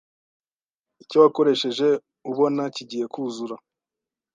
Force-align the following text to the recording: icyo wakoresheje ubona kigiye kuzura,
icyo 1.03 1.17
wakoresheje 1.23 1.87
ubona 2.31 2.63
kigiye 2.75 3.05
kuzura, 3.13 3.55